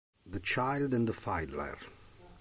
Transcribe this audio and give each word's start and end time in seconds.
The 0.25 0.39
Child 0.39 0.95
and 0.95 1.07
the 1.07 1.13
Fiddler 1.13 1.77